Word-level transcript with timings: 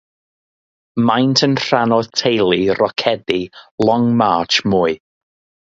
Maent 1.09 1.43
yn 1.49 1.53
rhan 1.65 1.93
o'r 1.99 2.09
teulu 2.21 2.79
rocedi 2.81 3.39
Long 3.89 4.11
March 4.23 4.61
mwy. 4.73 5.01